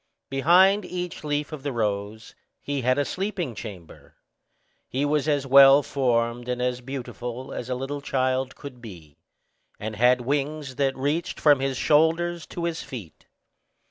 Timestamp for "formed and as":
5.83-6.81